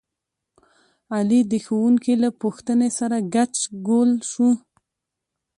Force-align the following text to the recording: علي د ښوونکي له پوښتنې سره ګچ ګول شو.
علي 1.15 1.41
د 1.51 1.53
ښوونکي 1.65 2.13
له 2.23 2.29
پوښتنې 2.41 2.89
سره 2.99 3.17
ګچ 3.33 3.55
ګول 3.87 4.11
شو. 4.31 4.49